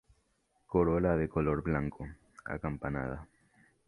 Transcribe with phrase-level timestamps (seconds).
[0.65, 2.07] Corola de color blanco,
[2.45, 3.27] acampanada.